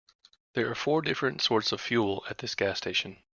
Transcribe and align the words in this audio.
There 0.55 0.67
are 0.67 0.73
four 0.73 1.03
different 1.03 1.43
sorts 1.43 1.71
of 1.71 1.79
fuel 1.79 2.25
at 2.27 2.39
this 2.39 2.55
gas 2.55 2.79
station. 2.79 3.21